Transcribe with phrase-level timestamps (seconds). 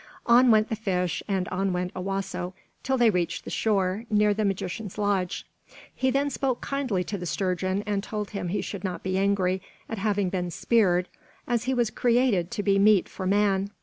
[0.25, 4.43] On went the fish, and on went Owasso, till they reached the shore, near the
[4.43, 5.45] magician's lodge.
[5.93, 9.61] He then spoke kindly to the sturgeon and told him he should not be angry
[9.87, 11.07] at having been speared,
[11.47, 13.69] as he was created to be meat for man.